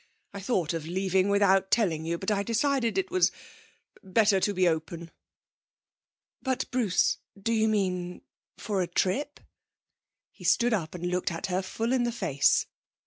I 0.33 0.39
thought 0.39 0.73
of 0.73 0.87
leaving 0.87 1.29
without 1.29 1.69
telling 1.69 2.05
you, 2.05 2.17
but 2.17 2.31
I 2.31 2.41
decided 2.41 2.97
it 2.97 3.11
was 3.11 3.31
better 4.03 4.39
to 4.39 4.51
be 4.51 4.67
open.' 4.67 5.11
'But, 6.41 6.65
Bruce, 6.71 7.19
do 7.39 7.53
you 7.53 7.67
mean 7.67 8.23
for 8.57 8.81
a 8.81 8.87
trip?' 8.87 9.39
He 10.31 10.43
stood 10.43 10.73
up 10.73 10.95
and 10.95 11.05
looked 11.05 11.31
at 11.31 11.45
her 11.53 11.61
full 11.61 11.93
in 11.93 12.01
the 12.01 12.11
face. 12.11 12.65